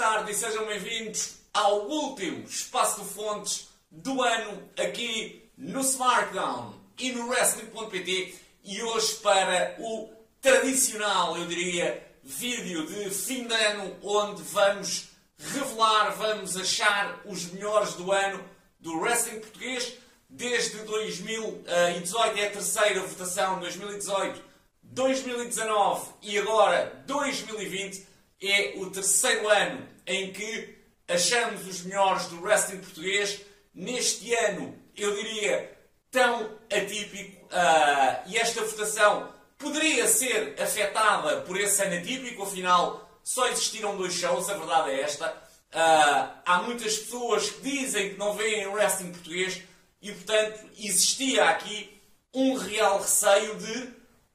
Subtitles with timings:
[0.00, 7.12] tarde e sejam bem-vindos ao último Espaço de Fontes do ano aqui no SmartDown e
[7.12, 10.08] no Wrestling.pt e hoje para o
[10.40, 17.92] tradicional, eu diria, vídeo de fim de ano onde vamos revelar, vamos achar os melhores
[17.92, 18.42] do ano
[18.78, 19.98] do wrestling português
[20.30, 24.42] desde 2018, é a terceira votação, 2018,
[24.82, 28.08] 2019 e agora 2020
[28.42, 30.76] é o terceiro ano em que
[31.08, 33.40] achamos os melhores do wrestling português.
[33.74, 35.76] Neste ano, eu diria,
[36.10, 43.46] tão atípico, uh, e esta votação poderia ser afetada por esse ano atípico, afinal, só
[43.48, 45.30] existiram dois shows, a verdade é esta.
[45.72, 49.62] Uh, há muitas pessoas que dizem que não veem wrestling português
[50.02, 52.00] e, portanto, existia aqui
[52.34, 53.88] um real receio de,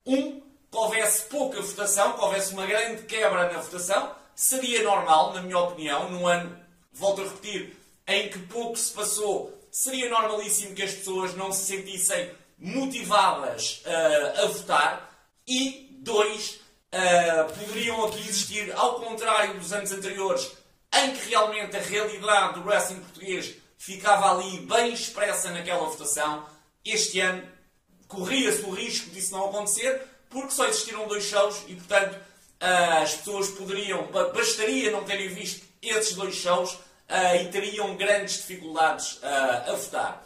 [0.06, 4.16] um, que houvesse pouca votação, que houvesse uma grande quebra na votação.
[4.36, 6.60] Seria normal, na minha opinião, num ano,
[6.92, 11.66] volto a repetir, em que pouco se passou, seria normalíssimo que as pessoas não se
[11.66, 15.30] sentissem motivadas uh, a votar.
[15.48, 16.60] E, dois,
[16.92, 20.52] uh, poderiam aqui existir, ao contrário dos anos anteriores,
[20.94, 26.46] em que realmente a realidade do wrestling português ficava ali bem expressa naquela votação.
[26.84, 27.44] Este ano
[28.08, 32.18] corria-se o risco disso não acontecer, porque só existiram dois shows e, portanto,
[32.60, 39.20] as pessoas poderiam, bastaria não terem visto esses dois shows ah, e teriam grandes dificuldades
[39.24, 40.26] ah, a votar.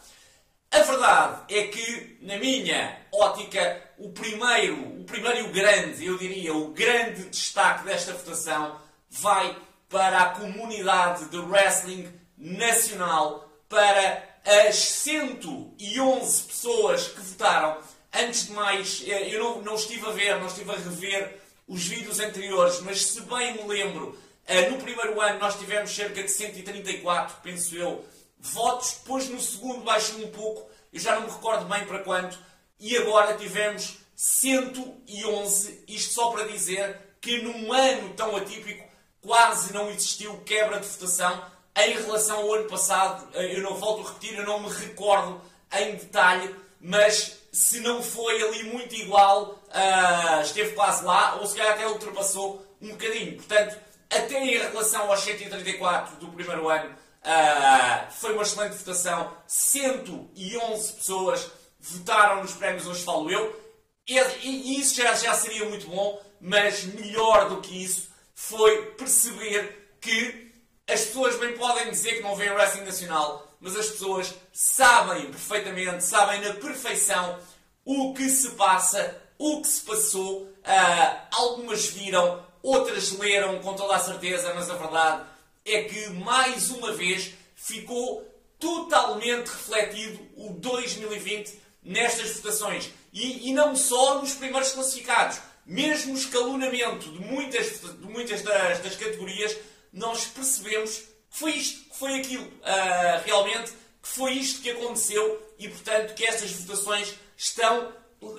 [0.71, 6.17] A verdade é que, na minha ótica, o primeiro, o primeiro e o grande, eu
[6.17, 9.57] diria, o grande destaque desta votação vai
[9.89, 17.77] para a comunidade de wrestling nacional, para as 111 pessoas que votaram
[18.13, 21.85] Antes de mais, eh, eu não, não estive a ver, não estive a rever os
[21.85, 26.29] vídeos anteriores, mas se bem me lembro, eh, no primeiro ano nós tivemos cerca de
[26.29, 28.03] 134, penso eu,
[28.39, 32.39] votos, depois no segundo baixou um pouco, eu já não me recordo bem para quanto,
[32.79, 38.89] e agora tivemos 111, isto só para dizer que num ano tão atípico
[39.21, 41.45] quase não existiu quebra de votação.
[41.75, 45.39] Em relação ao ano passado, eh, eu não volto a repetir, eu não me recordo
[45.71, 51.55] em detalhe, mas se não foi ali muito igual, uh, esteve quase lá, ou se
[51.55, 53.35] calhar até ultrapassou um bocadinho.
[53.35, 53.77] Portanto,
[54.09, 59.33] até em relação aos 134 do primeiro ano, uh, foi uma excelente votação.
[59.47, 63.59] 111 pessoas votaram nos prémios Hoje Falo Eu.
[64.07, 69.97] E, e isso já, já seria muito bom, mas melhor do que isso foi perceber
[70.01, 70.51] que
[70.87, 76.03] as pessoas bem podem dizer que não veem wrestling nacional, mas as pessoas sabem perfeitamente,
[76.03, 77.39] sabem na perfeição
[77.83, 80.43] o que se passa, o que se passou.
[80.43, 85.23] Uh, algumas viram, outras leram com toda a certeza, mas a verdade
[85.65, 88.25] é que mais uma vez ficou
[88.59, 92.89] totalmente refletido o 2020 nestas votações.
[93.11, 98.79] E, e não só nos primeiros classificados, mesmo o escalonamento de muitas, de muitas das,
[98.79, 99.55] das categorias,
[99.91, 105.67] nós percebemos que foi isto, foi aquilo, uh, realmente, que foi isto que aconteceu e,
[105.67, 107.93] portanto, que estas votações estão,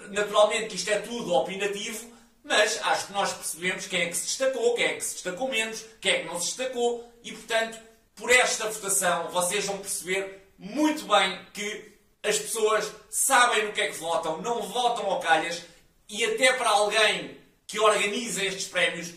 [0.09, 2.10] naturalmente, que isto é tudo opinativo,
[2.43, 5.48] mas acho que nós percebemos quem é que se destacou, quem é que se destacou
[5.48, 7.78] menos, quem é que não se destacou e, portanto,
[8.15, 11.92] por esta votação, vocês vão perceber muito bem que
[12.22, 15.62] as pessoas sabem no que é que votam, não votam ao calhas
[16.09, 19.12] e até para alguém que organiza estes prémios,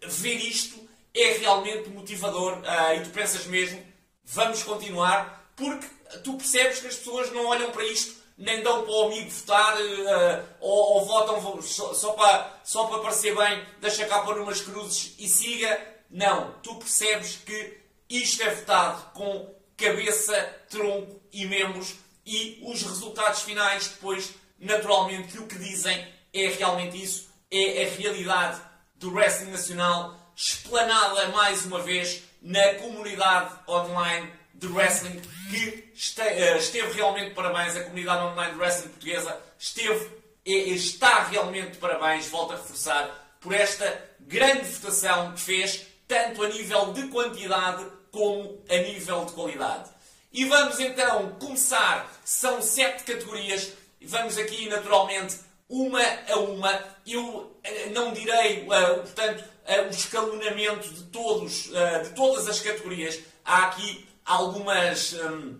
[0.00, 0.81] ver isto
[1.14, 3.82] é realmente motivador uh, e tu pensas mesmo,
[4.24, 5.86] vamos continuar, porque
[6.24, 9.76] tu percebes que as pessoas não olham para isto, nem dão para o amigo votar
[9.76, 14.60] uh, ou, ou, votam só, só, para, só para parecer bem, deixa cá pôr umas
[14.60, 15.92] cruzes e siga.
[16.10, 20.34] Não, tu percebes que isto é votado com cabeça,
[20.68, 21.94] tronco e membros
[22.24, 27.88] e os resultados finais depois, naturalmente, que o que dizem é realmente isso, é a
[27.96, 28.60] realidade
[28.96, 35.20] do wrestling nacional explanada mais uma vez na comunidade online de wrestling
[35.50, 41.78] que eh, esteve realmente parabéns, a comunidade online de wrestling portuguesa esteve e está realmente
[41.78, 47.84] parabéns, volto a reforçar, por esta grande votação que fez, tanto a nível de quantidade
[48.10, 49.90] como a nível de qualidade.
[50.32, 55.36] E vamos então começar, são sete categorias, vamos aqui naturalmente
[55.72, 56.84] uma a uma.
[57.06, 61.70] Eu eh, não direi, uh, portanto, uh, o escalonamento de, todos,
[62.04, 63.18] de todas as categorias.
[63.44, 65.58] Há aqui algumas, um,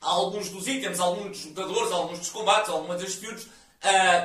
[0.00, 3.48] alguns dos itens, alguns dos lutadores, alguns dos combates, algumas das feuds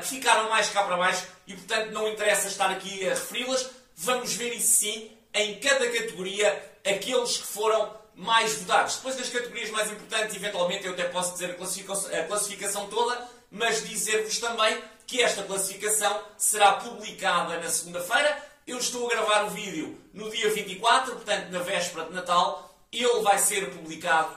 [0.01, 3.69] que ficaram mais cá para baixo e, portanto, não interessa estar aqui a referi-las.
[3.95, 8.97] Vamos ver isso sim em cada categoria aqueles que foram mais votados.
[8.97, 14.37] Depois das categorias mais importantes, eventualmente eu até posso dizer a classificação toda, mas dizer-vos
[14.39, 14.77] também
[15.09, 18.47] que esta classificação será publicada na segunda-feira.
[18.67, 22.77] Eu estou a gravar o vídeo no dia 24, portanto, na véspera de Natal.
[22.93, 24.29] Ele vai ser publicado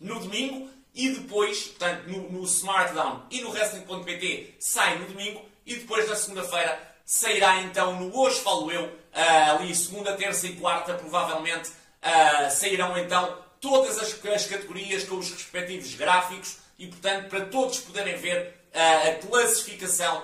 [0.00, 5.76] no domingo e depois, portanto, no, no Smartdown e no Wrestling.pt sai no domingo e
[5.76, 10.94] depois na segunda-feira sairá então no Hoje Falo Eu, uh, ali segunda, terça e quarta,
[10.94, 17.44] provavelmente uh, sairão então todas as, as, categorias com os respectivos gráficos e, portanto, para
[17.46, 20.22] todos poderem ver a classificação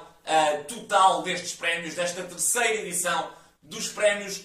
[0.69, 3.31] total destes prémios, desta terceira edição
[3.62, 4.43] dos prémios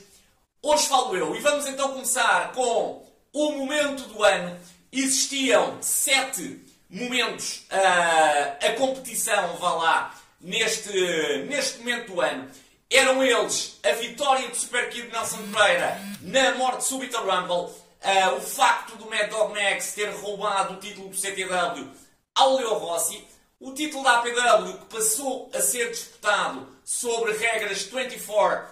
[0.62, 1.36] Hoje Falo Eu.
[1.36, 4.60] E vamos então começar com o momento do ano.
[4.92, 10.92] Existiam sete momentos a competição, vá lá, neste,
[11.48, 12.50] neste momento do ano.
[12.90, 18.42] Eram eles a vitória de Super Kid Nelson Pereira na morte súbita Rumble, uh, o
[18.42, 21.90] facto do Mad Dog Max ter roubado o título do CTW
[22.36, 23.26] ao Leo Rossi,
[23.62, 28.66] o título da APW que passou a ser disputado sobre regras 24-7,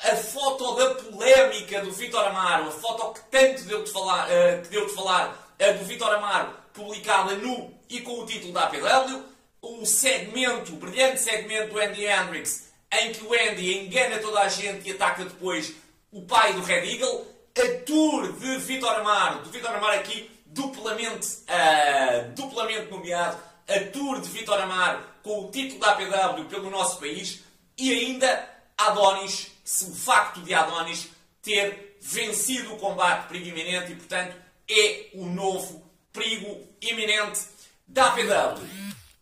[0.00, 4.62] a foto da polémica do Vitor Amaro, a foto que tanto deu de falar, uh,
[4.62, 8.62] que deu de falar uh, do Vitor Amaro, publicada nu e com o título da
[8.64, 9.24] APW,
[9.60, 14.48] o segmento, o brilhante segmento do Andy Hendrix, em que o Andy engana toda a
[14.48, 15.74] gente e ataca depois
[16.12, 17.26] o pai do Red Eagle,
[17.58, 24.20] a tour de Vitor Amaro, do Vitor Amaro aqui duplamente, uh, duplamente nomeado, a tour
[24.20, 27.40] de Vitor Amaro com o título da APW pelo nosso país
[27.76, 29.48] e ainda Adonis,
[29.82, 31.08] o facto de Adonis
[31.42, 34.36] ter vencido o combate perigo iminente e, portanto,
[34.68, 37.40] é o novo perigo iminente
[37.86, 38.66] da APW.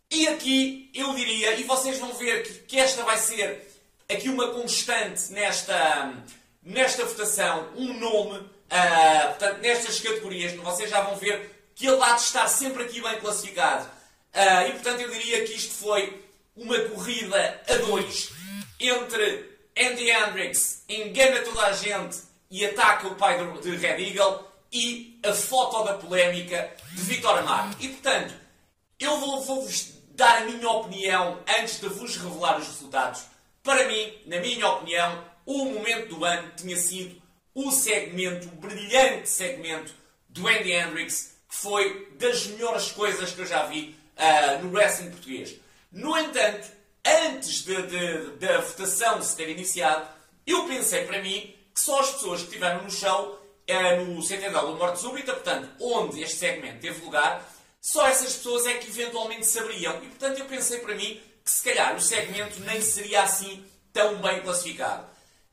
[0.09, 3.67] E aqui eu diria, e vocês vão ver que, que esta vai ser
[4.09, 6.13] aqui uma constante nesta,
[6.63, 12.13] nesta votação, um nome, uh, portanto, nestas categorias, vocês já vão ver que ele há
[12.13, 13.96] de estar sempre aqui bem classificado.
[14.37, 16.23] Uh, e portanto eu diria que isto foi
[16.55, 18.29] uma corrida a dois
[18.79, 22.19] entre Andy Hendricks engana toda a gente
[22.49, 27.75] e ataca o pai de Red Eagle e a foto da polémica de Vitor Amaro.
[27.79, 28.33] E portanto,
[28.99, 29.67] eu vou-vos vou
[30.11, 33.23] dar a minha opinião antes de vos revelar os resultados.
[33.63, 37.21] Para mim, na minha opinião, o momento do ano tinha sido
[37.53, 39.93] o segmento, o brilhante segmento
[40.29, 45.11] do Andy Hendrix, que foi das melhores coisas que eu já vi uh, no wrestling
[45.11, 45.55] português.
[45.91, 46.67] No entanto,
[47.05, 47.63] antes
[48.39, 50.07] da votação se ter iniciado,
[50.45, 54.75] eu pensei para mim que só as pessoas que estiveram no show, uh, no CTW
[54.75, 57.47] Morte Súbita, portanto, onde este segmento teve lugar,
[57.79, 59.95] só essas pessoas é que eventualmente saberiam.
[60.03, 64.15] E portanto eu pensei para mim que se calhar o segmento nem seria assim tão
[64.17, 65.07] bem classificado.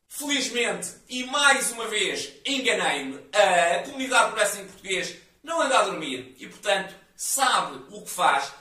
[0.09, 6.35] Felizmente, e mais uma vez, enganei-me, a comunidade do wrestling português não anda a dormir
[6.39, 8.53] e, portanto, sabe o que faz.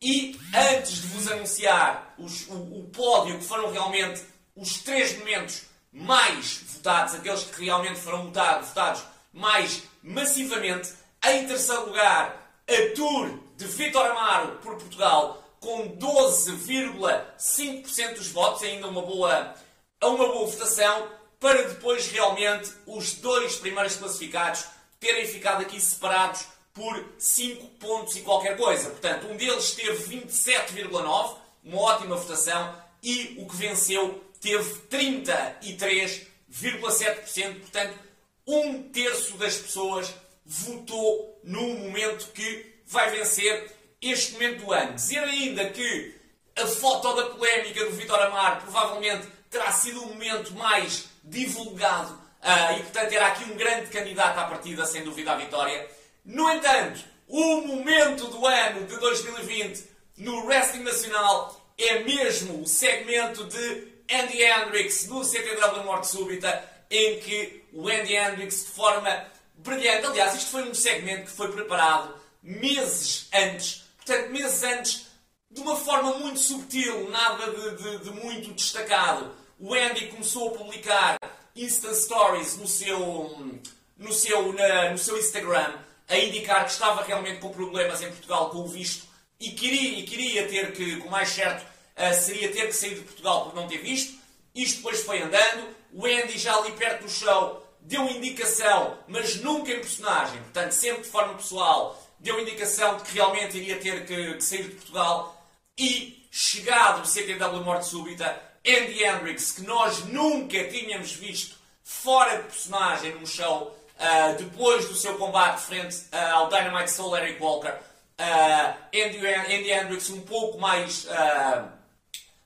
[0.00, 4.22] E antes de vos anunciar os, o, o pódio, que foram realmente
[4.54, 10.92] os três momentos mais votados, aqueles que realmente foram votados, votados mais massivamente,
[11.24, 18.86] em terceiro lugar a tour de Vitor Amaro por Portugal com 12,5% dos votos, ainda
[18.88, 19.54] uma boa,
[20.02, 21.08] uma boa votação,
[21.40, 24.66] para depois realmente os dois primeiros classificados
[25.00, 26.44] terem ficado aqui separados
[26.76, 28.90] por 5 pontos e qualquer coisa.
[28.90, 37.60] Portanto, um deles teve 27,9, uma ótima votação, e o que venceu teve 33,7%.
[37.60, 37.98] Portanto,
[38.46, 40.14] um terço das pessoas
[40.44, 44.92] votou no momento que vai vencer este momento do ano.
[44.94, 46.14] Dizer ainda que
[46.54, 52.78] a foto da polémica do Vitor Amar provavelmente terá sido o momento mais divulgado uh,
[52.78, 55.95] e, portanto, era aqui um grande candidato à partida, sem dúvida, à vitória.
[56.26, 59.84] No entanto, o momento do ano de 2020
[60.16, 67.20] no Wrestling Nacional é mesmo o segmento de Andy Hendricks no CTW Morte Súbita, em
[67.20, 70.06] que o Andy Hendricks, de forma brilhante.
[70.06, 75.06] Aliás, isto foi um segmento que foi preparado meses antes, portanto, meses antes,
[75.48, 79.32] de uma forma muito subtil, nada de, de, de muito destacado.
[79.60, 81.16] O Andy começou a publicar
[81.54, 83.60] Insta Stories no seu,
[83.96, 85.72] no seu, na, no seu Instagram,
[86.08, 89.06] a indicar que estava realmente com problemas em Portugal com o visto
[89.38, 93.02] e queria, e queria ter que, com mais certo, uh, seria ter que sair de
[93.02, 94.18] Portugal por não ter visto.
[94.54, 95.74] Isto depois foi andando.
[95.92, 101.02] O Andy, já ali perto do show, deu indicação, mas nunca em personagem, portanto, sempre
[101.02, 105.36] de forma pessoal, deu indicação de que realmente iria ter que, que sair de Portugal
[105.78, 112.42] e chegado do CTW Morte Súbita, Andy Hendrix, que nós nunca tínhamos visto fora de
[112.44, 117.74] personagem num show, uh, depois do seu combate frente uh, ao Dynamite Soul Eric Walker.
[118.18, 121.06] Uh, Andy, Andy Hendrix um pouco mais...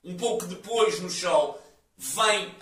[0.03, 1.63] um pouco depois no show,
[1.97, 2.55] vem,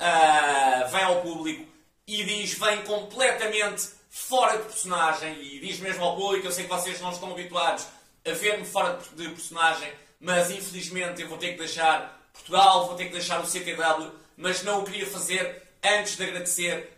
[0.91, 1.65] vem ao público
[2.07, 6.71] e diz, vem completamente fora de personagem e diz mesmo ao público, eu sei que
[6.71, 7.87] vocês não estão habituados
[8.27, 13.07] a ver-me fora de personagem, mas infelizmente eu vou ter que deixar Portugal, vou ter
[13.07, 16.98] que deixar o CTW, mas não o queria fazer antes de agradecer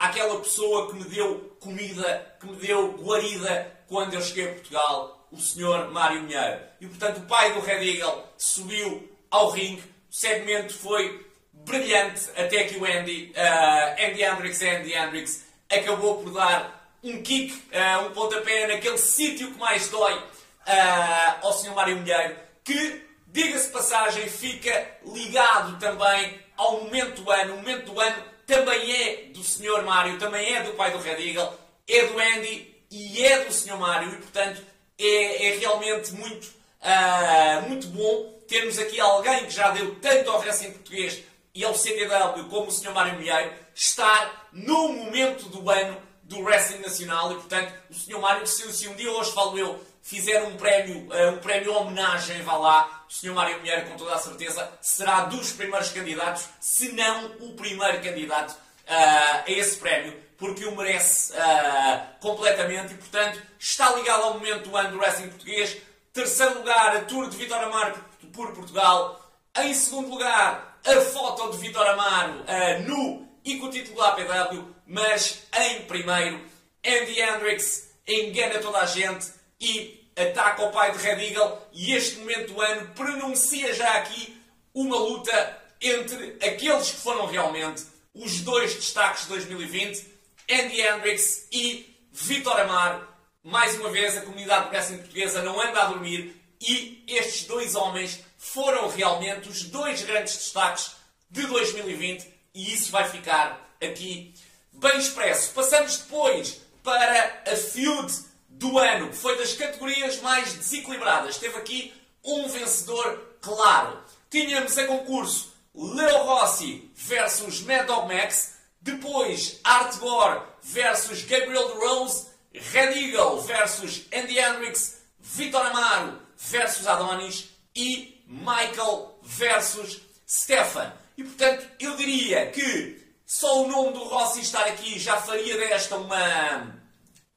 [0.00, 5.28] àquela pessoa que me deu comida, que me deu guarida quando eu cheguei a Portugal,
[5.30, 5.90] o Sr.
[5.92, 6.60] Mário Minheiro.
[6.80, 12.64] E portanto o pai do Red Eagle subiu ao ringue, o segmento foi brilhante até
[12.64, 18.12] que o Andy, uh, Andy Hendrix, Andy Hendrix, acabou por dar um kick, uh, um
[18.12, 21.74] pontapé naquele sítio que mais dói uh, ao Sr.
[21.74, 27.54] Mário Milheiro, que, diga-se passagem, fica ligado também ao momento do ano.
[27.54, 29.82] O momento do ano também é do Sr.
[29.84, 31.54] Mário, também é do pai do Red Eagle,
[31.88, 33.76] é do Andy e é do Sr.
[33.76, 34.60] Mário, e portanto
[34.98, 36.46] é, é realmente muito,
[36.82, 41.22] uh, muito bom termos aqui alguém que já deu tanto ao wrestling português
[41.54, 42.92] e ao CTW como o Sr.
[42.92, 48.18] Mário Milheiro estar no momento do ano do Wrestling Nacional e, portanto, o Sr.
[48.18, 49.80] Mário, se, se um dia hoje, falo eu,
[50.10, 53.32] fizer um prémio, uh, um prémio homenagem, vá lá, o Sr.
[53.32, 58.50] Mário Milheiro, com toda a certeza, será dos primeiros candidatos, se não o primeiro candidato
[58.50, 58.56] uh,
[58.88, 64.76] a esse prémio, porque o merece uh, completamente e, portanto, está ligado ao momento do
[64.76, 65.76] ano do Wrestling Português.
[66.12, 69.30] Terceiro lugar, a Tour de Vitor Amaro por Portugal.
[69.58, 74.08] Em segundo lugar, a foto de Vitor Amaro uh, nu e com o título da
[74.08, 76.44] APW, mas em primeiro,
[76.84, 82.16] Andy Hendrix engana toda a gente e ataca o pai de Red Eagle e este
[82.18, 84.40] momento do ano pronuncia já aqui
[84.74, 87.84] uma luta entre aqueles que foram realmente
[88.14, 90.06] os dois destaques de 2020,
[90.50, 93.08] Andy Hendrix e Vitor Amaro.
[93.42, 97.74] Mais uma vez, a comunidade de wrestling portuguesa não anda a dormir e estes dois
[97.74, 100.92] homens foram realmente os dois grandes destaques
[101.30, 104.34] de 2020 e isso vai ficar aqui
[104.72, 105.52] bem expresso.
[105.52, 108.12] Passamos depois para a feud
[108.50, 111.38] do ano, que foi das categorias mais desequilibradas.
[111.38, 113.98] Teve aqui um vencedor claro.
[114.28, 122.26] Tínhamos a concurso Leo Rossi versus Mad Dog Max, depois Art Gore versus Gabriel Rose,
[122.52, 130.92] Red Eagle versus Andy Hendrix, Vitor Amaro versus Adonis e Michael versus Stefan.
[131.16, 135.96] E portanto, eu diria que só o nome do Rossi estar aqui já faria desta
[135.96, 136.74] uma,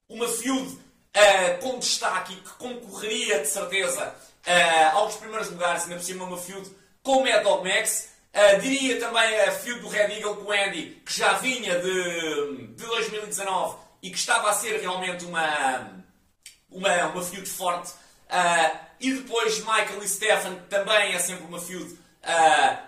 [0.10, 0.83] uma feud
[1.16, 4.16] uh, com destaque que concorreria de certeza
[4.48, 6.70] uh, aos primeiros lugares, ainda por cima uma feud
[7.02, 8.10] com Mad Dog Max.
[8.34, 12.86] Uh, diria também a feud do Red Eagle com Andy, que já vinha de, de
[12.86, 16.04] 2019 e que estava a ser realmente uma,
[16.70, 17.92] uma, uma feud forte.
[17.92, 22.02] Uh, e depois Michael e Stefan também é sempre uma feud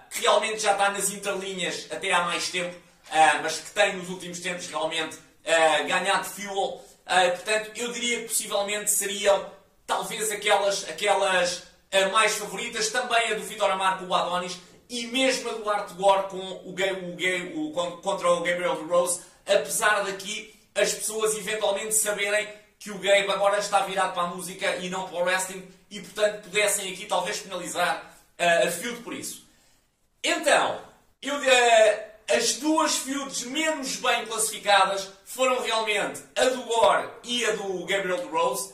[0.09, 2.73] que realmente já está nas interlinhas até há mais tempo,
[3.43, 5.17] mas que tem nos últimos tempos realmente
[5.85, 6.84] ganhado fuel.
[7.05, 9.51] Portanto, eu diria que possivelmente seriam
[9.85, 11.63] talvez aquelas, aquelas
[12.11, 14.57] mais favoritas, também a do Vitor Amar com o Adonis
[14.89, 16.91] e mesmo a do Art Gore com o, gay,
[17.53, 22.47] o, o, contra o Gabriel Rose, apesar daqui as pessoas eventualmente saberem
[22.77, 26.01] que o Gabe agora está virado para a música e não para o wrestling e,
[26.01, 29.47] portanto, pudessem aqui talvez penalizar uh, a feud por isso.
[30.23, 30.81] Então,
[31.21, 37.51] eu, uh, as duas feuds menos bem classificadas foram realmente a do Gore e a
[37.51, 38.73] do Gabriel Rose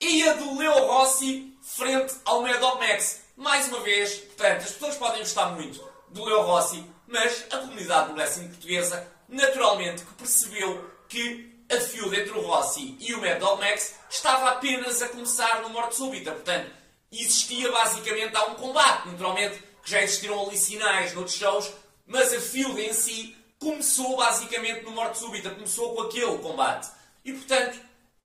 [0.00, 3.22] e a do Leo Rossi frente ao Mad Max.
[3.36, 8.08] Mais uma vez, portanto, as pessoas podem gostar muito do Leo Rossi, mas a comunidade
[8.08, 13.40] do wrestling portuguesa, naturalmente, que percebeu que a feud entre o Rossi e o Mad
[13.58, 16.32] Max estava apenas a começar no Morte Súbita.
[16.32, 16.70] Portanto,
[17.10, 19.08] existia basicamente há um combate.
[19.08, 21.72] Naturalmente que já existiram ali sinais noutros shows,
[22.06, 25.50] mas a feud em si começou basicamente no Morte Súbita.
[25.50, 26.88] Começou com aquele combate.
[27.24, 27.78] E, portanto,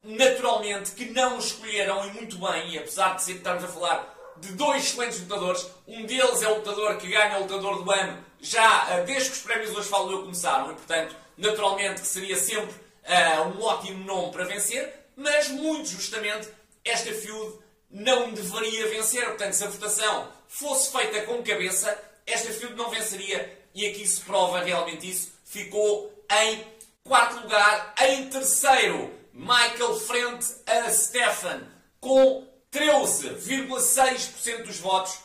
[0.04, 4.84] naturalmente que não escolheram, e muito bem, e apesar de estarmos a falar de dois
[4.84, 9.04] excelentes lutadores, um deles é o lutador que ganha o lutador do ano já eh,
[9.04, 13.42] desde que os prémios hoje falo eu começaram, e portanto, naturalmente que seria sempre uh,
[13.48, 16.48] um ótimo nome para vencer, mas muito justamente
[16.86, 17.58] esta feud
[17.90, 19.26] não deveria vencer.
[19.26, 24.22] Portanto, se a votação fosse feita com cabeça, esta feud não venceria e aqui se
[24.22, 25.32] prova realmente isso.
[25.46, 26.66] Ficou em
[27.04, 27.94] quarto lugar.
[28.02, 31.62] Em terceiro, Michael frente a Stefan
[32.00, 35.20] com 13,6% dos votos.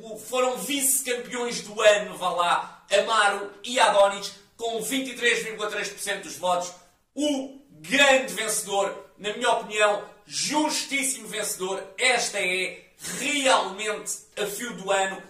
[0.01, 6.71] Uh, foram vice-campeões do ano, vá lá, Amaro e Adonis, com 23,3% dos votos.
[7.13, 11.83] O grande vencedor, na minha opinião, justíssimo vencedor.
[11.97, 12.83] Esta é
[13.19, 15.21] realmente a fio do ano.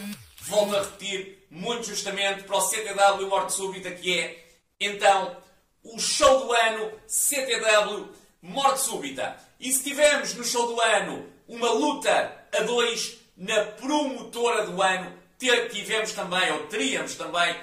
[0.42, 4.44] volto a repetir, muito justamente para o CTW Morte Súbita, que é
[4.78, 5.36] então
[5.82, 8.08] o show do ano CTW
[8.40, 9.36] Morte Súbita.
[9.58, 15.12] E se tivermos no show do ano uma luta a dois na promotora do ano,
[15.38, 17.54] tivemos também, ou teríamos também,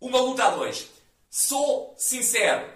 [0.00, 0.88] uma luta a dois.
[1.30, 2.68] Sou sincero,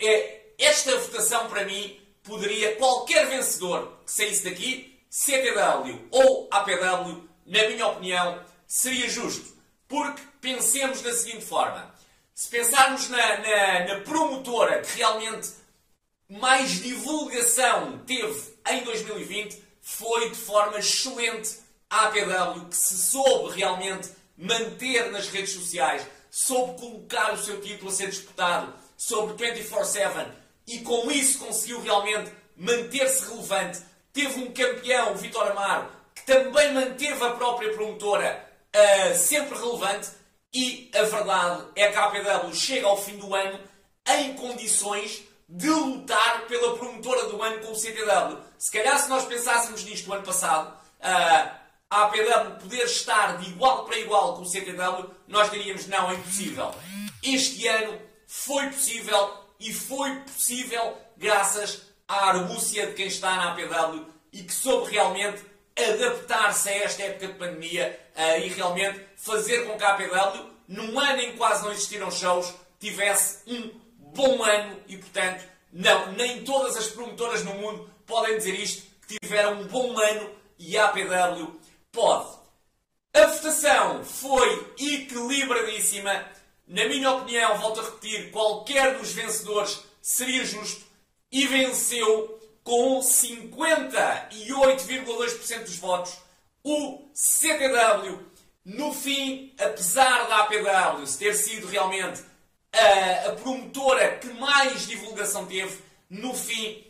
[0.00, 7.68] é, esta votação para mim poderia qualquer vencedor que saísse daqui, CTW ou APW, na
[7.68, 9.52] minha opinião, seria justo.
[9.86, 11.94] Porque pensemos da seguinte forma:
[12.34, 15.50] se pensarmos na, na, na promotora que realmente
[16.28, 21.58] mais divulgação teve em 2020, foi de forma excelente
[21.90, 24.08] a APW, que se soube realmente
[24.38, 30.41] manter nas redes sociais, soube colocar o seu título a ser disputado sobre 24-7
[30.72, 33.80] e com isso conseguiu realmente manter-se relevante.
[34.12, 40.08] Teve um campeão, o Vitor Amaro, que também manteve a própria promotora uh, sempre relevante.
[40.54, 43.58] E a verdade é que a APW chega ao fim do ano
[44.06, 48.38] em condições de lutar pela promotora do ano com o CTW.
[48.58, 53.50] Se calhar, se nós pensássemos nisto no ano passado, uh, a APW poder estar de
[53.50, 56.74] igual para igual com o CTW, nós diríamos não, é impossível.
[57.22, 64.04] Este ano foi possível e foi possível graças à argúcia de quem está na APW
[64.32, 65.42] e que soube realmente
[65.76, 70.98] adaptar-se a esta época de pandemia uh, e realmente fazer com que a APW, num
[70.98, 76.44] ano em que quase não existiram shows, tivesse um bom ano e, portanto, não, nem
[76.44, 80.86] todas as promotoras no mundo podem dizer isto, que tiveram um bom ano e a
[80.86, 81.60] APW
[81.92, 82.36] pode.
[83.14, 86.24] A votação foi equilibradíssima
[86.72, 90.84] na minha opinião, volto a repetir, qualquer dos vencedores seria justo
[91.30, 96.16] e venceu com 58,2% dos votos
[96.64, 98.18] o CTW.
[98.64, 102.22] No fim, apesar da APW ter sido realmente
[102.72, 106.82] a, a promotora que mais divulgação teve, no fim,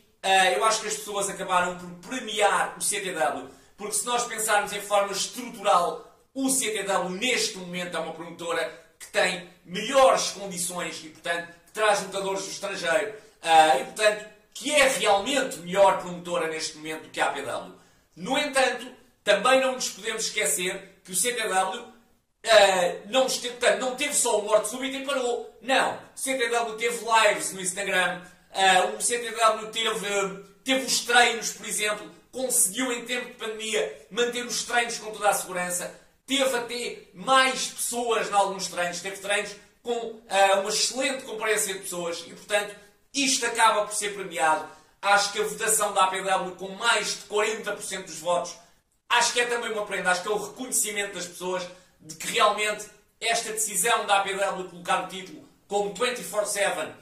[0.54, 3.48] eu acho que as pessoas acabaram por premiar o CTW.
[3.76, 9.12] Porque se nós pensarmos em forma estrutural, o CTW neste momento é uma promotora que
[9.12, 14.88] tem melhores condições e, portanto, que traz lutadores do estrangeiro uh, e, portanto, que é
[14.88, 17.74] realmente melhor promotora neste momento do que a APW.
[18.16, 18.86] No entanto,
[19.24, 21.92] também não nos podemos esquecer que o CTW
[22.44, 25.56] Uh, não, esteve, portanto, não teve só o morte súbita e parou.
[25.62, 25.94] Não.
[25.94, 28.20] O CTW teve lives no Instagram.
[28.50, 32.10] Uh, o CTW teve, teve os treinos, por exemplo.
[32.32, 35.94] Conseguiu, em tempo de pandemia, manter os treinos com toda a segurança.
[36.34, 39.00] Teve até mais pessoas em alguns treinos.
[39.00, 42.24] Teve treinos com uh, uma excelente comparência de pessoas.
[42.26, 42.74] E, portanto,
[43.12, 44.66] isto acaba por ser premiado.
[45.02, 48.54] Acho que a votação da APW com mais de 40% dos votos,
[49.10, 50.10] acho que é também uma prenda.
[50.10, 51.68] Acho que é o reconhecimento das pessoas
[52.00, 52.86] de que realmente
[53.20, 56.92] esta decisão da APW de colocar o título como 24-7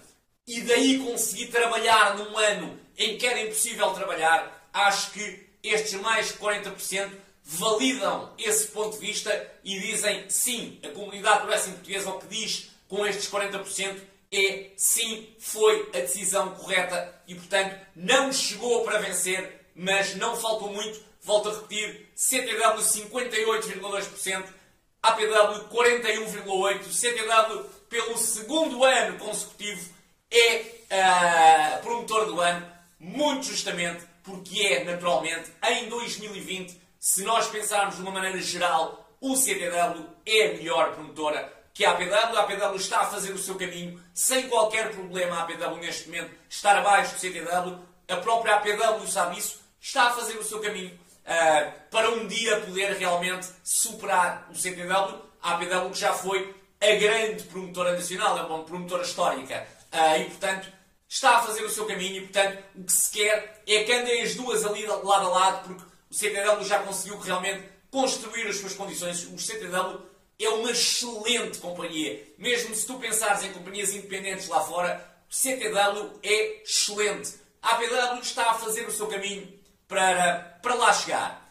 [0.49, 6.29] e daí conseguir trabalhar num ano em que era impossível trabalhar, acho que estes mais
[6.29, 7.11] de 40%
[7.53, 12.71] validam esse ponto de vista e dizem sim, a comunidade wrestling portuguesa o que diz
[12.89, 13.99] com estes 40%
[14.33, 20.73] é sim, foi a decisão correta e portanto não chegou para vencer, mas não faltou
[20.73, 21.01] muito.
[21.23, 24.45] Volto a repetir, CTW 58,2%,
[25.03, 29.93] APW 41,8%, CTW pelo segundo ano consecutivo
[30.31, 32.65] é uh, promotor do ano,
[33.01, 39.35] muito justamente porque é, naturalmente, em 2020, se nós pensarmos de uma maneira geral, o
[39.35, 42.37] CTW é a melhor promotora que a APW.
[42.37, 45.37] A APW está a fazer o seu caminho sem qualquer problema.
[45.37, 47.79] A APW, neste momento, estar abaixo do CTW.
[48.07, 50.93] A própria APW sabe isso, está a fazer o seu caminho
[51.25, 55.23] uh, para um dia poder realmente superar o CTW.
[55.43, 59.67] A APW já foi a grande promotora nacional, é uma promotora histórica.
[59.91, 60.69] Uh, e, portanto,
[61.09, 64.21] está a fazer o seu caminho e, portanto, o que se quer é que andem
[64.21, 68.75] as duas ali lado a lado, porque o CTW já conseguiu realmente construir as suas
[68.75, 69.25] condições.
[69.25, 70.01] O CTW
[70.41, 72.27] é uma excelente companhia.
[72.37, 77.35] Mesmo se tu pensares em companhias independentes lá fora, o CTW é excelente.
[77.63, 79.53] A APW está a fazer o seu caminho
[79.87, 81.49] para, para lá chegar.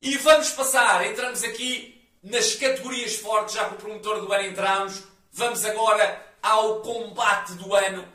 [0.00, 5.02] E vamos passar, entramos aqui nas categorias fortes, já que o promotor do ano entramos.
[5.32, 8.06] Vamos agora ao combate do ano.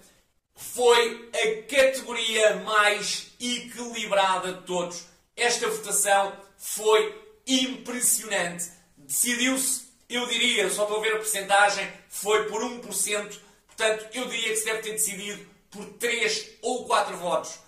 [0.55, 5.12] Foi a categoria mais equilibrada de todos.
[5.35, 8.71] Esta votação foi impressionante.
[8.97, 13.39] Decidiu-se, eu diria, só estou a ver a porcentagem, foi por 1%.
[13.67, 17.59] Portanto, eu diria que se deve ter decidido por 3 ou 4 votos.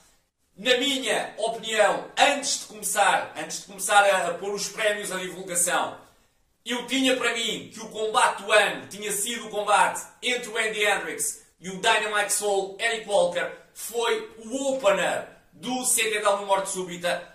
[0.55, 5.17] Na minha opinião, antes de começar, antes de começar a, a pôr os prémios à
[5.17, 5.97] divulgação,
[6.65, 10.57] eu tinha para mim que o combate do ano tinha sido o combate entre o
[10.57, 13.51] Andy Hendricks e o Dynamite Soul Eric Walker.
[13.73, 17.34] Foi o opener do CTW no Morte Súbita.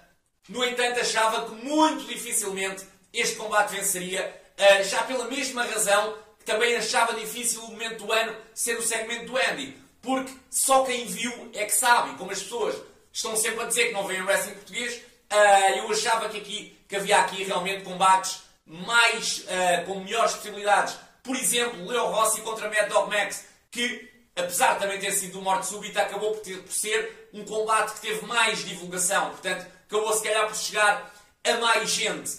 [0.50, 6.44] No entanto, achava que muito dificilmente este combate venceria, uh, já pela mesma razão que
[6.44, 9.76] também achava difícil o momento do ano ser o segmento do Andy.
[10.02, 12.74] Porque só quem viu é que sabe, como as pessoas
[13.12, 16.96] estão sempre a dizer que não veem wrestling português, uh, eu achava que, aqui, que
[16.96, 20.96] havia aqui realmente combates mais, uh, com melhores possibilidades.
[21.22, 25.42] Por exemplo, Leo Rossi contra Mad Dog Max, que, apesar de também ter sido um
[25.42, 29.30] morte súbita, acabou por, ter, por ser um combate que teve mais divulgação.
[29.30, 31.14] Portanto, acabou se calhar por chegar
[31.44, 32.38] a mais gente.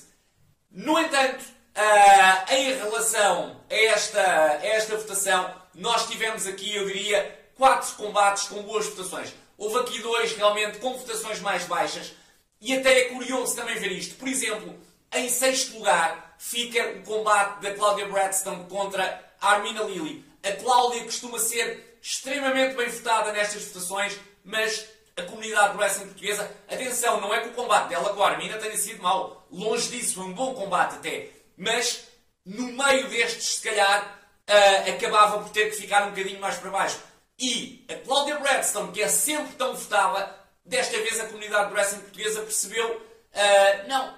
[0.71, 1.43] No entanto,
[1.75, 8.43] uh, em relação a esta, a esta votação, nós tivemos aqui, eu diria, quatro combates
[8.45, 9.33] com boas votações.
[9.57, 12.13] Houve aqui dois realmente com votações mais baixas.
[12.59, 14.15] E até é curioso também ver isto.
[14.15, 14.79] Por exemplo,
[15.13, 20.25] em sexto lugar fica o combate da Cláudia Bradstone contra a Armina Lilly.
[20.43, 26.51] A Cláudia costuma ser extremamente bem votada nestas votações, mas a comunidade do wrestling portuguesa,
[26.67, 29.47] atenção, não é que o combate dela com a Armina tenha sido mau.
[29.51, 31.29] Longe disso, um bom combate até.
[31.57, 32.05] Mas,
[32.45, 36.71] no meio destes, se calhar, uh, acabava por ter que ficar um bocadinho mais para
[36.71, 36.99] baixo.
[37.37, 42.01] E a Cláudia Bradstone, que é sempre tão votada, desta vez a comunidade do wrestling
[42.01, 44.13] portuguesa percebeu Uh, não,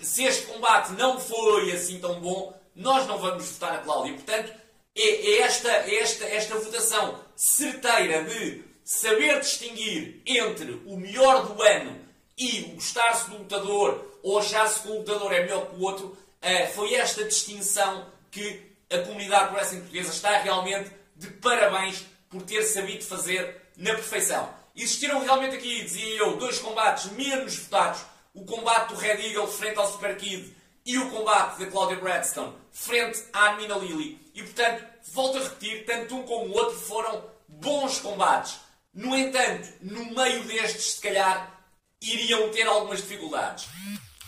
[0.00, 4.14] se este combate não foi assim tão bom, nós não vamos votar a Cláudia.
[4.14, 4.52] Portanto,
[4.96, 11.62] é, é esta, é esta, esta votação certeira de saber distinguir entre o melhor do
[11.62, 12.00] ano
[12.38, 16.06] e o gostar-se do lutador ou achar-se que o lutador é melhor que o outro,
[16.06, 22.62] uh, foi esta distinção que a comunidade wrestling portuguesa está realmente de parabéns por ter
[22.62, 24.48] sabido fazer na perfeição.
[24.74, 28.02] Existiram realmente aqui, dizia eu, dois combates menos votados
[28.34, 30.54] o combate do Red Eagle frente ao Super Kid
[30.86, 34.20] e o combate da Claudia Bradstone frente à Armina Lily.
[34.32, 38.60] E portanto, volto a repetir, tanto um como o outro foram bons combates.
[38.94, 41.60] No entanto, no meio destes, se calhar,
[42.00, 43.66] iriam ter algumas dificuldades.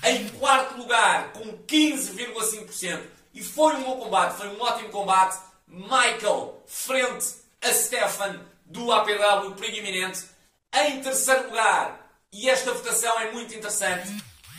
[0.02, 3.02] Em quarto lugar, com 15,5%,
[3.34, 5.38] e foi um bom combate, foi um ótimo combate.
[5.66, 10.24] Michael frente a Stefan do APW perigo iminente.
[10.72, 14.08] Em terceiro lugar, e esta votação é muito interessante,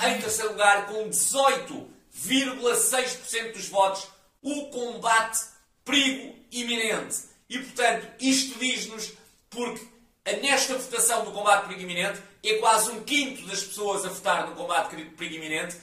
[0.04, 4.08] em terceiro lugar, com 18,6% dos votos,
[4.42, 5.40] o combate
[5.84, 7.18] perigo iminente.
[7.50, 9.14] E portanto, isto diz-nos,
[9.50, 9.86] porque
[10.42, 14.56] nesta votação do combate perigo iminente, é quase um quinto das pessoas a votar no
[14.56, 15.76] combate perigo iminente,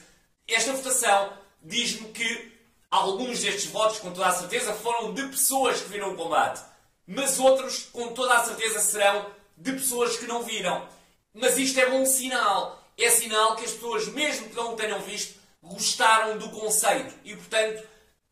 [0.47, 2.51] esta votação diz-me que
[2.89, 6.61] alguns destes votos, com toda a certeza, foram de pessoas que viram o combate.
[7.05, 10.87] Mas outros, com toda a certeza, serão de pessoas que não viram.
[11.33, 12.81] Mas isto é bom sinal.
[12.97, 17.13] É sinal que as pessoas, mesmo que não o tenham visto, gostaram do conceito.
[17.23, 17.83] E, portanto,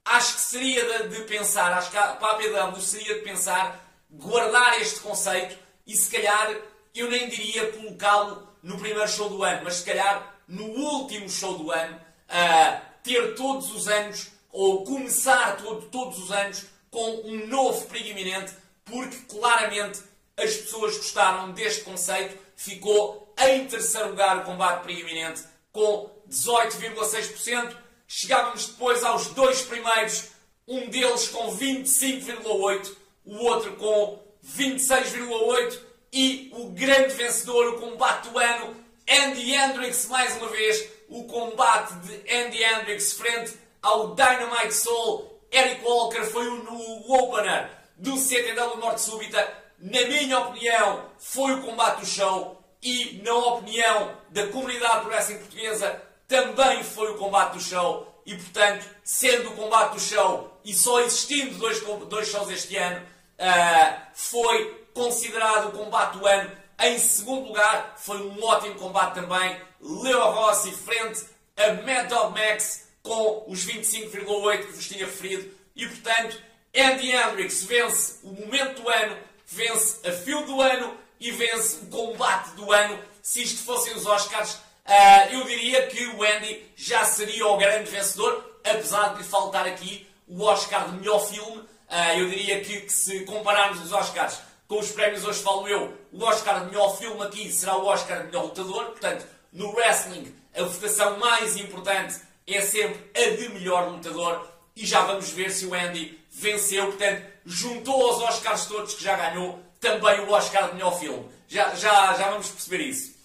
[0.04, 4.82] acho que seria de, de pensar, acho que para a PW seria de pensar guardar
[4.82, 6.56] este conceito e, se calhar,
[6.93, 11.58] eu nem diria colocá-lo no primeiro show do ano, mas se calhar no último show
[11.58, 17.45] do ano, uh, ter todos os anos, ou começar todo, todos os anos, com um
[17.47, 18.54] novo perigo iminente,
[18.86, 19.99] porque claramente
[20.38, 22.38] as pessoas gostaram deste conceito.
[22.56, 27.75] Ficou em terceiro lugar o combate perigo iminente, com 18,6%.
[28.07, 30.29] Chegávamos depois aos dois primeiros,
[30.67, 32.95] um deles com 25,8%,
[33.25, 35.79] o outro com 26,8%
[36.13, 38.75] e o grande vencedor, o combate do ano,
[39.09, 45.31] Andy Hendrix, mais uma vez, o combate de Andy Hendrix frente ao Dynamite Soul.
[45.51, 49.53] Eric Walker foi o, o opener do CTW Morte Súbita.
[49.77, 56.03] Na minha opinião, foi o combate do show e, na opinião da comunidade wrestling portuguesa,
[56.27, 58.21] também foi o combate do show.
[58.23, 63.01] E, portanto, sendo o combate do show e só existindo dois, dois shows este ano,
[63.01, 69.59] uh, foi considerado o combate do ano em segundo lugar, foi um ótimo combate também.
[69.81, 71.25] Leo Rossi frente
[71.57, 75.51] a Mad Dog Max com os 25,8 que vos tinha referido.
[75.75, 76.39] E portanto,
[76.75, 79.17] Andy Hendrix vence o momento do ano,
[79.47, 82.99] vence a fio do ano e vence o combate do ano.
[83.21, 87.89] Se isto fossem os Oscars, uh, eu diria que o Andy já seria o grande
[87.89, 91.58] vencedor, apesar de lhe faltar aqui o Oscar de melhor filme.
[91.58, 95.93] Uh, eu diria que, que se compararmos os Oscars com os prémios hoje falo eu,
[96.12, 98.86] o Oscar de melhor filme aqui será o Oscar de melhor lutador.
[98.86, 102.15] Portanto, no wrestling, a votação mais importante
[102.47, 104.47] é sempre a de melhor lutador.
[104.75, 106.88] E já vamos ver se o Andy venceu.
[106.88, 111.29] Portanto, juntou aos Oscars todos que já ganhou também o Oscar de melhor filme.
[111.47, 113.15] Já, já, já vamos perceber isso.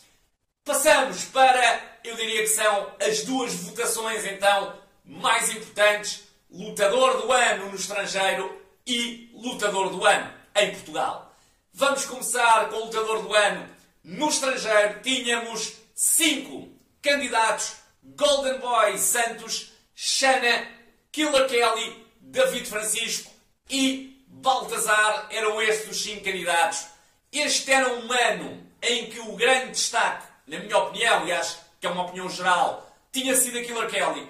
[0.64, 7.70] Passamos para, eu diria que são as duas votações então mais importantes: lutador do ano
[7.70, 11.34] no estrangeiro e lutador do ano em Portugal.
[11.72, 13.68] Vamos começar com o lutador do ano.
[14.04, 16.68] No estrangeiro tínhamos cinco
[17.00, 20.68] candidatos: Golden Boy Santos, Shana,
[21.10, 23.30] Killer Kelly, David Francisco
[23.68, 25.28] e Baltazar.
[25.30, 26.86] Eram estes os cinco candidatos.
[27.32, 31.90] Este era um ano em que o grande destaque, na minha opinião, aliás, que é
[31.90, 34.28] uma opinião geral, tinha sido a Killer Kelly.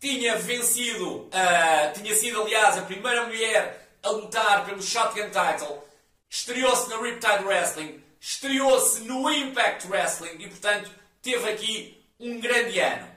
[0.00, 5.90] Tinha vencido, uh, tinha sido, aliás, a primeira mulher a lutar pelo Shotgun Title
[6.30, 13.08] estreou-se na Riptide Wrestling, estreou-se no Impact Wrestling e, portanto, teve aqui um grande ano.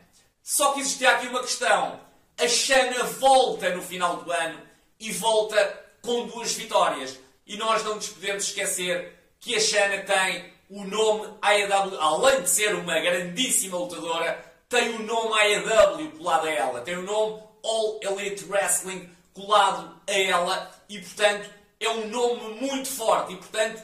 [0.42, 2.02] Só que existia aqui uma questão.
[2.38, 4.60] A Shana volta no final do ano
[5.00, 7.18] e volta com duas vitórias.
[7.48, 12.50] E nós não nos podemos esquecer que a Shana tem o nome AEW, além de
[12.50, 18.00] ser uma grandíssima lutadora, tem o nome AEW colado a ela, tem o nome All
[18.02, 20.72] Elite Wrestling colado a ela.
[20.90, 23.34] E, portanto, é um nome muito forte.
[23.34, 23.82] E, portanto,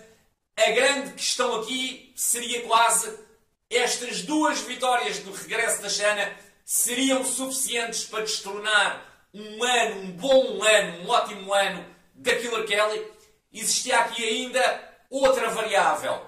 [0.57, 3.17] a grande questão aqui seria quase
[3.69, 6.33] estas duas vitórias do regresso da Xana
[6.65, 11.85] seriam suficientes para destronar um ano, um bom ano, um ótimo ano
[12.19, 13.07] da Killer Kelly.
[13.51, 16.21] Existia aqui ainda outra variável.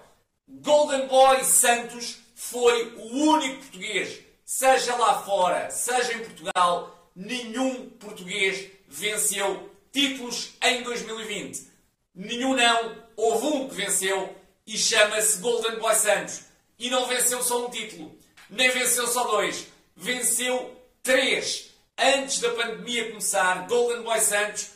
[0.48, 8.70] Golden Boy Santos foi o único português, seja lá fora, seja em Portugal, nenhum português
[8.88, 11.68] venceu títulos em 2020.
[12.16, 16.42] Nenhum não, houve um que venceu e chama-se Golden Boy Santos.
[16.78, 18.18] E não venceu só um título,
[18.50, 21.70] nem venceu só dois, venceu três.
[21.98, 24.72] Antes da pandemia começar, Golden Boy Santos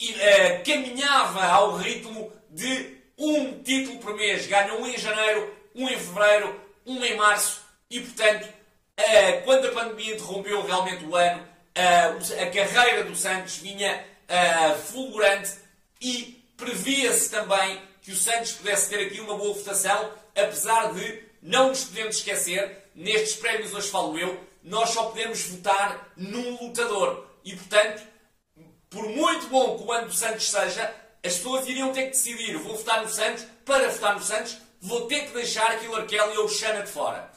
[0.00, 4.46] uh, caminhava ao ritmo de um título por mês.
[4.46, 9.72] Ganhou um em janeiro, um em fevereiro, um em março e, portanto, uh, quando a
[9.72, 14.04] pandemia interrompeu realmente o ano, uh, a carreira do Santos vinha
[14.92, 15.52] fulgurante
[16.02, 21.68] e previa-se também que o Santos pudesse ter aqui uma boa votação, apesar de não
[21.68, 27.26] nos podemos esquecer, nestes prémios hoje falo eu, nós só podemos votar num lutador.
[27.44, 28.02] E, portanto,
[28.90, 32.56] por muito bom que o ano do Santos seja, as pessoas iriam ter que decidir:
[32.56, 36.38] vou votar no Santos, para votar no Santos, vou ter que deixar a Killer Kelly
[36.38, 37.30] ou o Xana de fora.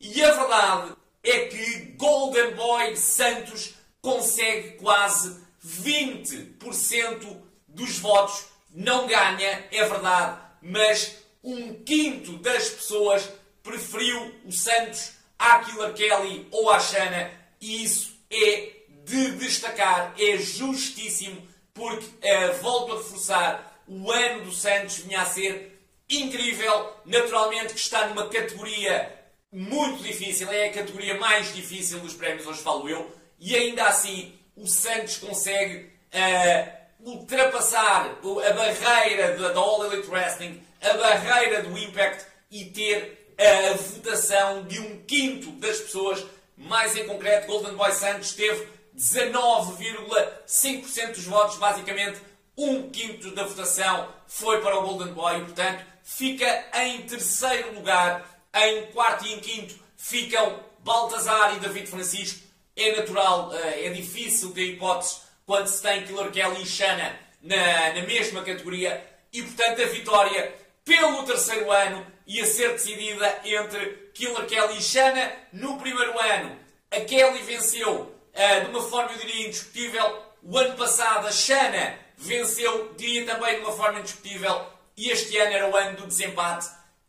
[0.00, 8.44] E a verdade é que Golden Boy Santos consegue quase 20% dos votos.
[8.70, 13.28] Não ganha, é verdade, mas um quinto das pessoas
[13.62, 17.30] preferiu o Santos à Killer Kelly ou à Xana
[17.60, 18.77] e isso é
[19.08, 21.40] de destacar, é justíssimo,
[21.72, 27.80] porque, uh, volto a reforçar, o ano do Santos vinha a ser incrível, naturalmente que
[27.80, 29.14] está numa categoria
[29.50, 34.34] muito difícil, é a categoria mais difícil dos prémios, hoje falo eu, e ainda assim
[34.54, 42.26] o Santos consegue uh, ultrapassar a barreira da All Elite Wrestling, a barreira do Impact
[42.50, 46.24] e ter a votação de um quinto das pessoas,
[46.56, 48.66] mais em concreto, Golden Boy Santos teve
[48.98, 52.20] 19,5% dos votos, basicamente
[52.56, 58.42] um quinto da votação foi para o Golden Boy, e, portanto fica em terceiro lugar,
[58.52, 62.40] em quarto e em quinto ficam Baltazar e David Francisco.
[62.74, 67.92] É natural, eh, é difícil ter hipóteses quando se tem Killer Kelly e Shanna na,
[67.92, 74.46] na mesma categoria e, portanto, a vitória pelo terceiro ano ia ser decidida entre Killer
[74.46, 75.32] Kelly e Shanna.
[75.52, 76.58] No primeiro ano,
[76.90, 80.22] a Kelly venceu uh, de uma forma, eu diria, indiscutível.
[80.42, 84.66] O ano passado, a Shanna venceu, diria também, de uma forma indiscutível.
[84.96, 86.68] E este ano era o ano do desempate.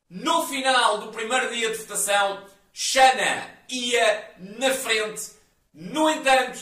[0.10, 5.32] No final do primeiro dia de votação, Shanna ia na frente.
[5.74, 6.60] No entanto,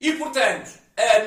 [0.00, 0.70] E portanto,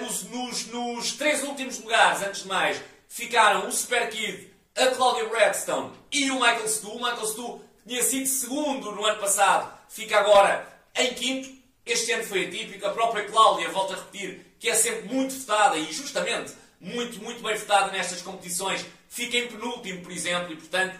[0.02, 2.82] nos, nos, nos, três últimos lugares, antes de mais,
[3.12, 6.92] ficaram o Super Kid, a Claudia Redstone e o Michael Stu.
[6.92, 11.50] O Michael Stu tinha sido segundo no ano passado, fica agora em quinto.
[11.86, 12.88] Este ano foi atípico.
[12.88, 17.44] A própria Cláudia, volta a repetir, que é sempre muito votada e justamente muito, muito
[17.44, 20.98] bem votada nestas competições, fica em penúltimo, por exemplo, e portanto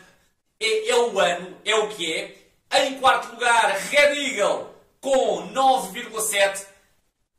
[0.60, 2.36] é, é o ano, é o que é.
[2.84, 6.66] Em quarto lugar, Red Eagle com 9,7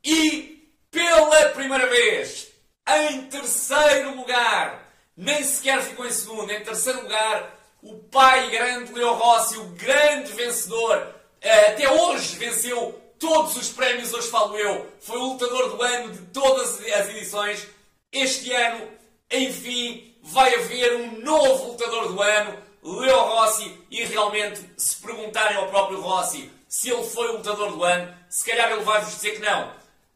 [0.03, 2.52] e pela primeira vez,
[2.87, 9.13] em terceiro lugar, nem sequer ficou em segundo, em terceiro lugar, o pai grande Leo
[9.13, 15.17] Rossi, o grande vencedor, eh, até hoje venceu todos os prémios, hoje falo eu, foi
[15.17, 17.67] o lutador do ano de todas as edições.
[18.11, 18.87] Este ano,
[19.31, 25.69] enfim, vai haver um novo lutador do ano, Leo Rossi, e realmente, se perguntarem ao
[25.69, 29.39] próprio Rossi se ele foi o lutador do ano, se calhar ele vai-vos dizer que
[29.39, 29.71] não.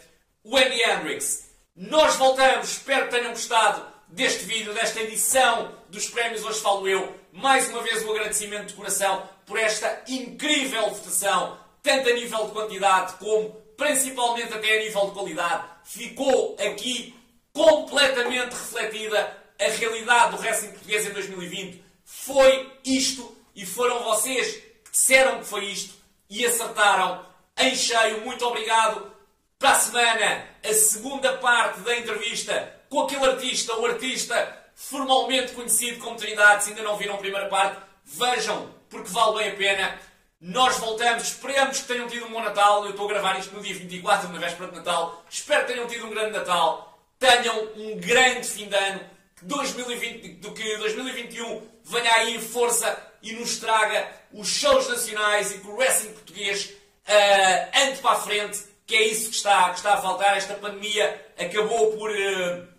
[0.44, 1.50] o Andy Hendricks.
[1.76, 7.14] Nós voltamos, espero que tenham gostado deste vídeo, desta edição dos prémios Hoje Falo Eu.
[7.34, 12.52] Mais uma vez um agradecimento de coração por esta incrível votação, tanto a nível de
[12.52, 15.64] quantidade como principalmente até a nível de qualidade.
[15.84, 17.16] Ficou aqui
[17.54, 21.84] completamente refletida a realidade do wrestling português em 2020.
[22.04, 25.94] Foi isto e foram vocês que disseram que foi isto
[26.30, 27.26] e acertaram
[27.58, 28.22] em cheio.
[28.22, 29.14] Muito obrigado.
[29.58, 36.00] Para a semana, a segunda parte da entrevista com aquele artista, o artista formalmente conhecido
[36.00, 36.64] como Trindade.
[36.64, 40.00] Se ainda não viram a primeira parte, vejam, porque vale bem a pena.
[40.40, 42.84] Nós voltamos, esperamos que tenham tido um bom Natal.
[42.84, 45.24] Eu estou a gravar isto no dia 24, na véspera de Natal.
[45.30, 47.00] Espero que tenham tido um grande Natal.
[47.18, 49.02] Tenham um grande fim de ano.
[49.36, 55.52] Que 2020, do que 2021 venha aí em força e nos traga os shows nacionais
[55.52, 56.66] e que o wrestling português
[57.08, 60.38] uh, ande para a frente, que é isso que está, que está a faltar.
[60.38, 62.12] Esta pandemia acabou por.
[62.12, 62.76] Uh,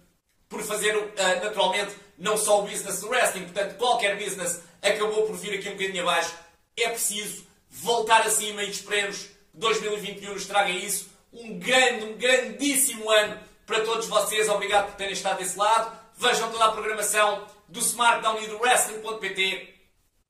[0.49, 5.37] por fazer uh, naturalmente não só o business do wrestling, portanto qualquer business acabou por
[5.37, 6.35] vir aqui um bocadinho abaixo.
[6.77, 11.09] É preciso voltar acima e esperemos que 2021 nos traga isso.
[11.33, 14.49] Um grande, um grandíssimo ano para todos vocês.
[14.49, 15.99] Obrigado por terem estado desse lado.
[16.17, 19.75] Vejam toda a programação do SmartDown e do Wrestling.pt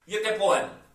[0.07, 0.86] e até para o ano.